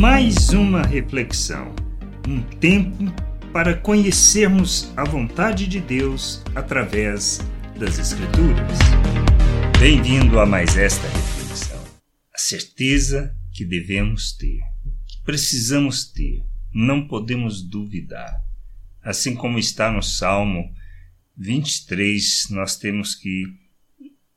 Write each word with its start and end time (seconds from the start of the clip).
mais 0.00 0.48
uma 0.48 0.80
reflexão, 0.80 1.74
um 2.26 2.40
tempo 2.40 3.04
para 3.52 3.76
conhecermos 3.76 4.90
a 4.96 5.04
vontade 5.04 5.66
de 5.66 5.78
Deus 5.78 6.42
através 6.54 7.38
das 7.78 7.98
Escrituras. 7.98 8.78
Bem-vindo 9.78 10.40
a 10.40 10.46
mais 10.46 10.78
esta 10.78 11.06
reflexão. 11.06 11.84
A 12.34 12.38
certeza 12.38 13.36
que 13.52 13.62
devemos 13.62 14.32
ter, 14.32 14.60
que 15.06 15.22
precisamos 15.22 16.10
ter, 16.10 16.46
não 16.72 17.06
podemos 17.06 17.60
duvidar. 17.60 18.42
Assim 19.02 19.34
como 19.34 19.58
está 19.58 19.92
no 19.92 20.02
Salmo 20.02 20.72
23, 21.36 22.46
nós 22.52 22.78
temos 22.78 23.14
que 23.14 23.44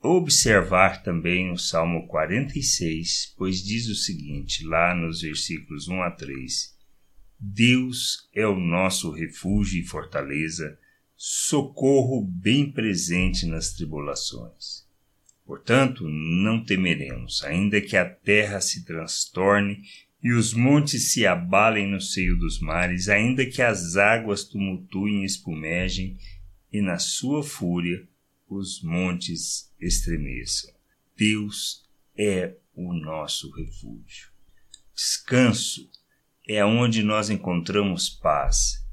observar 0.04 1.02
também 1.02 1.50
o 1.50 1.58
Salmo 1.58 2.06
46, 2.08 3.34
pois 3.38 3.64
diz 3.64 3.88
o 3.88 3.96
seguinte, 3.96 4.66
lá 4.66 4.94
nos 4.94 5.22
versículos 5.22 5.88
1 5.88 6.02
a 6.02 6.12
3: 6.12 6.77
Deus 7.40 8.30
é 8.36 8.46
o 8.46 8.60
nosso 8.60 9.12
refúgio 9.12 9.82
e 9.82 9.86
fortaleza, 9.86 10.77
socorro 11.16 12.22
bem 12.22 12.70
presente 12.70 13.46
nas 13.46 13.72
tribulações. 13.74 14.84
Portanto, 15.46 16.08
não 16.08 16.63
temeremos, 16.63 17.44
ainda 17.44 17.80
que 17.80 17.96
a 17.96 18.10
terra 18.10 18.60
se 18.60 18.85
transtorne 18.85 19.84
e 20.22 20.34
os 20.34 20.54
montes 20.54 21.12
se 21.12 21.26
abalem 21.26 21.90
no 21.90 21.99
seio 21.99 22.38
dos 22.38 22.60
mares, 22.60 23.08
ainda 23.08 23.46
que 23.46 23.62
as 23.62 23.96
águas 23.96 24.44
tumultuem 24.44 25.22
e 25.22 25.26
espumejem, 25.26 26.18
e 26.72 26.82
na 26.82 26.98
sua 26.98 27.44
fúria 27.44 28.08
os 28.53 28.81
montes 28.81 29.71
estremeçam. 29.80 30.73
Deus 31.16 31.84
é 32.17 32.55
o 32.76 32.93
nosso 32.93 33.52
refúgio. 33.52 34.29
Descanso 34.93 35.90
é 36.48 36.63
onde 36.63 37.04
nós 37.04 37.29
encontramos 37.29 38.10
paz. 38.10 38.84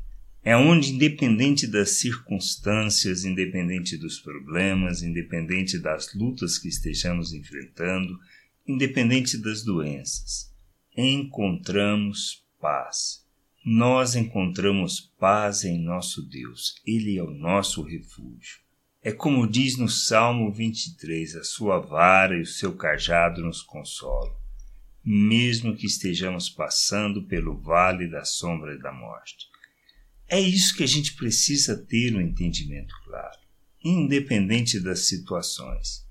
É 0.42 0.56
onde, 0.56 0.94
independente 0.94 1.66
das 1.66 1.98
circunstâncias, 1.98 3.24
independente 3.24 3.98
dos 3.98 4.18
problemas, 4.20 5.02
independente 5.02 5.78
das 5.78 6.14
lutas 6.14 6.58
que 6.58 6.68
estejamos 6.68 7.34
enfrentando, 7.34 8.18
independente 8.66 9.36
das 9.36 9.62
doenças, 9.62 10.50
encontramos 10.96 12.46
paz. 12.58 13.26
Nós 13.62 14.14
encontramos 14.14 15.12
paz 15.18 15.64
em 15.64 15.78
nosso 15.78 16.22
Deus. 16.22 16.80
Ele 16.86 17.18
é 17.18 17.22
o 17.22 17.30
nosso 17.30 17.82
refúgio. 17.82 18.60
É 19.02 19.10
como 19.10 19.46
diz 19.46 19.78
no 19.78 19.88
Salmo 19.88 20.52
23: 20.52 21.36
a 21.36 21.42
sua 21.42 21.78
vara 21.78 22.36
e 22.36 22.42
o 22.42 22.46
seu 22.46 22.76
cajado 22.76 23.40
nos 23.40 23.62
consolam, 23.62 24.36
mesmo 25.02 25.74
que 25.74 25.86
estejamos 25.86 26.50
passando 26.50 27.26
pelo 27.26 27.58
vale 27.58 28.06
da 28.10 28.26
sombra 28.26 28.78
da 28.78 28.92
morte. 28.92 29.48
É 30.28 30.38
isso 30.38 30.76
que 30.76 30.84
a 30.84 30.86
gente 30.86 31.14
precisa 31.14 31.76
ter 31.76 32.14
um 32.14 32.20
entendimento 32.20 32.94
claro, 33.06 33.38
independente 33.82 34.78
das 34.78 35.00
situações. 35.00 36.06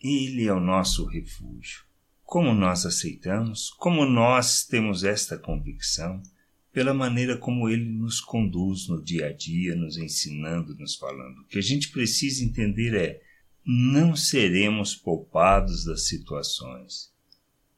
Ele 0.00 0.46
é 0.46 0.52
o 0.52 0.60
nosso 0.60 1.06
refúgio. 1.06 1.82
Como 2.22 2.54
nós 2.54 2.86
aceitamos, 2.86 3.68
como 3.70 4.04
nós 4.04 4.64
temos 4.64 5.02
esta 5.02 5.36
convicção, 5.36 6.22
pela 6.78 6.94
maneira 6.94 7.36
como 7.36 7.68
ele 7.68 7.90
nos 7.90 8.20
conduz 8.20 8.86
no 8.86 9.02
dia 9.02 9.26
a 9.26 9.32
dia, 9.32 9.74
nos 9.74 9.98
ensinando, 9.98 10.76
nos 10.76 10.94
falando. 10.94 11.40
O 11.40 11.44
que 11.46 11.58
a 11.58 11.60
gente 11.60 11.88
precisa 11.88 12.44
entender 12.44 12.94
é: 12.94 13.20
não 13.66 14.14
seremos 14.14 14.94
poupados 14.94 15.84
das 15.84 16.06
situações. 16.06 17.12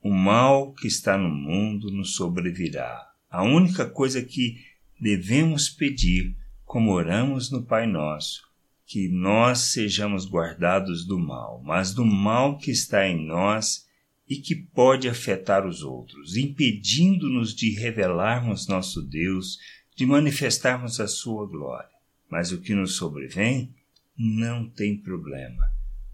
O 0.03 0.13
mal 0.13 0.75
que 0.75 0.87
está 0.87 1.17
no 1.17 1.31
mundo 1.31 1.91
nos 1.91 2.15
sobrevirá. 2.15 3.11
A 3.31 3.43
única 3.43 3.89
coisa 3.89 4.23
que 4.23 4.59
devemos 5.01 5.71
pedir, 5.71 6.37
como 6.67 6.93
oramos 6.93 7.51
no 7.51 7.63
Pai 7.63 7.87
Nosso, 7.87 8.43
que 8.85 9.09
nós 9.09 9.61
sejamos 9.61 10.27
guardados 10.27 11.07
do 11.07 11.19
mal, 11.19 11.63
mas 11.65 11.95
do 11.95 12.05
mal 12.05 12.59
que 12.59 12.71
está 12.71 13.09
em 13.09 13.25
nós 13.27 13.89
e 14.31 14.37
que 14.37 14.55
pode 14.55 15.09
afetar 15.09 15.67
os 15.67 15.83
outros, 15.83 16.37
impedindo-nos 16.37 17.53
de 17.53 17.73
revelarmos 17.73 18.69
nosso 18.69 19.03
Deus, 19.03 19.59
de 19.97 20.07
manifestarmos 20.07 21.01
a 21.01 21.09
sua 21.09 21.49
glória. 21.49 21.91
Mas 22.31 22.53
o 22.53 22.61
que 22.61 22.73
nos 22.73 22.95
sobrevém 22.95 23.75
não 24.17 24.71
tem 24.71 24.97
problema, 24.97 25.65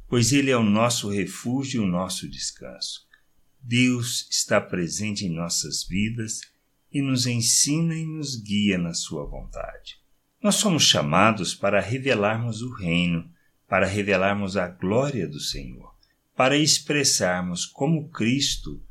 pois 0.08 0.32
Ele 0.32 0.50
é 0.50 0.56
o 0.56 0.62
nosso 0.62 1.10
refúgio 1.10 1.82
e 1.82 1.84
o 1.84 1.86
nosso 1.86 2.26
descanso. 2.26 3.06
Deus 3.60 4.26
está 4.30 4.62
presente 4.62 5.26
em 5.26 5.30
nossas 5.30 5.84
vidas 5.84 6.40
e 6.90 7.02
nos 7.02 7.26
ensina 7.26 7.94
e 7.94 8.06
nos 8.06 8.34
guia 8.36 8.78
na 8.78 8.94
Sua 8.94 9.26
vontade. 9.26 9.98
Nós 10.42 10.54
somos 10.54 10.84
chamados 10.84 11.54
para 11.54 11.80
revelarmos 11.80 12.62
o 12.62 12.72
Reino, 12.72 13.30
para 13.68 13.86
revelarmos 13.86 14.56
a 14.56 14.68
glória 14.68 15.28
do 15.28 15.40
Senhor 15.40 15.95
para 16.36 16.56
expressarmos 16.56 17.64
como 17.64 18.10
Cristo 18.10 18.82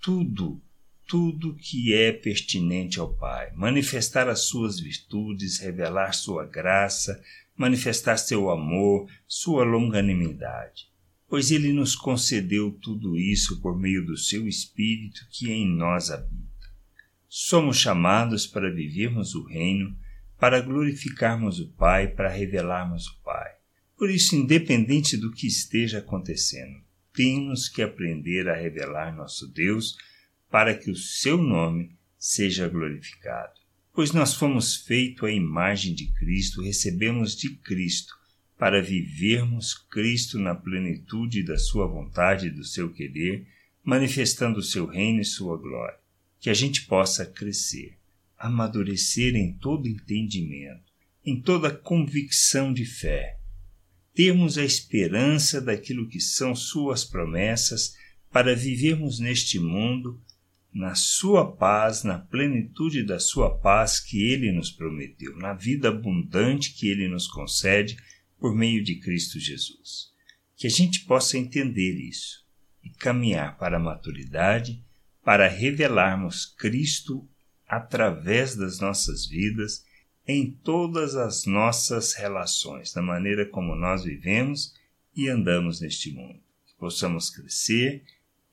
tudo, 0.00 0.58
tudo 1.06 1.54
que 1.54 1.92
é 1.92 2.12
pertinente 2.12 2.98
ao 2.98 3.12
Pai, 3.12 3.52
manifestar 3.54 4.26
as 4.26 4.40
suas 4.40 4.80
virtudes, 4.80 5.58
revelar 5.58 6.14
sua 6.14 6.46
graça, 6.46 7.22
manifestar 7.54 8.16
seu 8.16 8.48
amor, 8.48 9.06
sua 9.26 9.64
longanimidade. 9.64 10.88
Pois 11.28 11.50
ele 11.50 11.74
nos 11.74 11.94
concedeu 11.94 12.70
tudo 12.80 13.18
isso 13.18 13.60
por 13.60 13.78
meio 13.78 14.06
do 14.06 14.16
seu 14.16 14.48
Espírito 14.48 15.26
que 15.30 15.52
em 15.52 15.68
nós 15.68 16.10
habita. 16.10 16.48
Somos 17.28 17.76
chamados 17.76 18.46
para 18.46 18.72
vivermos 18.72 19.34
o 19.34 19.44
reino, 19.44 19.94
para 20.40 20.62
glorificarmos 20.62 21.60
o 21.60 21.68
Pai, 21.68 22.08
para 22.08 22.30
revelarmos 22.30 23.08
o 23.08 23.22
Pai. 23.22 23.57
Por 23.98 24.08
isso, 24.08 24.36
independente 24.36 25.16
do 25.16 25.32
que 25.32 25.48
esteja 25.48 25.98
acontecendo, 25.98 26.80
temos 27.12 27.68
que 27.68 27.82
aprender 27.82 28.48
a 28.48 28.54
revelar 28.54 29.12
nosso 29.12 29.48
Deus 29.48 29.98
para 30.48 30.72
que 30.72 30.88
o 30.88 30.94
seu 30.94 31.36
nome 31.36 31.98
seja 32.16 32.68
glorificado. 32.68 33.58
Pois 33.92 34.12
nós 34.12 34.34
fomos 34.34 34.76
feitos 34.76 35.28
à 35.28 35.32
imagem 35.32 35.92
de 35.94 36.06
Cristo, 36.12 36.62
recebemos 36.62 37.34
de 37.34 37.56
Cristo, 37.56 38.14
para 38.56 38.80
vivermos 38.80 39.74
Cristo 39.74 40.38
na 40.38 40.54
plenitude 40.54 41.42
da 41.42 41.58
sua 41.58 41.88
vontade 41.88 42.46
e 42.46 42.50
do 42.50 42.64
seu 42.64 42.92
querer, 42.92 43.48
manifestando 43.82 44.60
o 44.60 44.62
seu 44.62 44.86
reino 44.86 45.20
e 45.20 45.24
sua 45.24 45.56
glória. 45.56 45.98
Que 46.38 46.50
a 46.50 46.54
gente 46.54 46.86
possa 46.86 47.26
crescer, 47.26 47.96
amadurecer 48.38 49.34
em 49.34 49.54
todo 49.54 49.88
entendimento, 49.88 50.92
em 51.26 51.40
toda 51.40 51.74
convicção 51.74 52.72
de 52.72 52.84
fé, 52.84 53.37
termos 54.18 54.58
a 54.58 54.64
esperança 54.64 55.60
daquilo 55.60 56.08
que 56.08 56.18
são 56.18 56.52
Suas 56.52 57.04
promessas 57.04 57.94
para 58.32 58.52
vivermos 58.52 59.20
neste 59.20 59.60
mundo 59.60 60.20
na 60.74 60.96
Sua 60.96 61.52
paz, 61.52 62.02
na 62.02 62.18
plenitude 62.18 63.04
da 63.04 63.20
Sua 63.20 63.56
paz 63.60 64.00
que 64.00 64.20
Ele 64.24 64.50
nos 64.50 64.72
prometeu, 64.72 65.36
na 65.36 65.54
vida 65.54 65.90
abundante 65.90 66.72
que 66.72 66.88
Ele 66.88 67.06
nos 67.06 67.28
concede 67.28 67.96
por 68.40 68.56
meio 68.56 68.82
de 68.82 68.96
Cristo 68.96 69.38
Jesus. 69.38 70.08
Que 70.56 70.66
a 70.66 70.70
gente 70.70 71.04
possa 71.04 71.38
entender 71.38 71.94
isso 71.94 72.44
e 72.82 72.90
caminhar 72.90 73.56
para 73.56 73.76
a 73.76 73.80
maturidade, 73.80 74.84
para 75.24 75.46
revelarmos 75.46 76.44
Cristo 76.44 77.24
através 77.68 78.56
das 78.56 78.80
nossas 78.80 79.26
vidas 79.26 79.84
em 80.28 80.50
todas 80.50 81.16
as 81.16 81.46
nossas 81.46 82.12
relações, 82.12 82.92
da 82.92 83.00
maneira 83.00 83.46
como 83.46 83.74
nós 83.74 84.04
vivemos 84.04 84.74
e 85.16 85.26
andamos 85.26 85.80
neste 85.80 86.12
mundo. 86.12 86.38
Que 86.66 86.74
possamos 86.78 87.30
crescer 87.30 88.04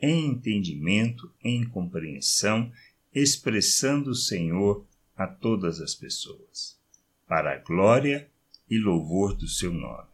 em 0.01 0.27
entendimento, 0.27 1.29
em 1.43 1.65
compreensão, 1.65 2.71
expressando 3.13 4.11
o 4.11 4.15
Senhor 4.15 4.85
a 5.17 5.27
todas 5.27 5.81
as 5.81 5.93
pessoas, 5.93 6.79
para 7.27 7.53
a 7.53 7.57
glória 7.57 8.29
e 8.69 8.77
louvor 8.77 9.35
do 9.35 9.47
seu 9.47 9.73
nome. 9.73 10.07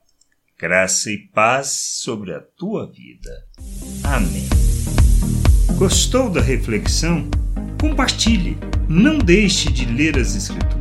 Graça 0.57 1.11
e 1.11 1.17
paz 1.17 1.69
sobre 1.69 2.33
a 2.33 2.39
tua 2.39 2.91
vida. 2.91 3.47
Amém. 4.03 4.47
Gostou 5.77 6.29
da 6.29 6.41
reflexão? 6.41 7.29
Compartilhe. 7.79 8.57
Não 8.87 9.17
deixe 9.17 9.71
de 9.71 9.85
ler 9.85 10.17
as 10.17 10.35
Escrituras 10.35 10.80